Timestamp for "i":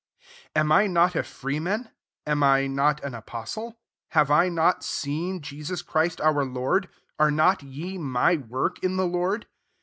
0.71-0.87, 2.41-2.65, 4.31-4.49